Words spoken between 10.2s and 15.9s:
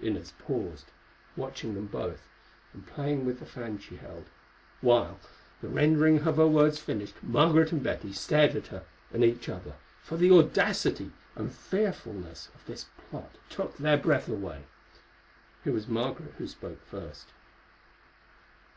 audacity and fearfulness of this plot took their breath away. It was